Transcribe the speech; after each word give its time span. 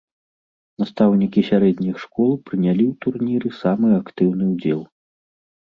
Настаўнікі 0.83 1.43
сярэдніх 1.49 1.95
школ 2.05 2.31
прынялі 2.47 2.83
ў 2.91 2.93
турніры 3.07 3.49
самы 3.61 3.93
актыўны 4.01 4.43
ўдзел. 4.57 4.81